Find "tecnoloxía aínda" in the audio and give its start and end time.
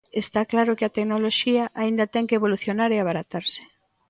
0.95-2.11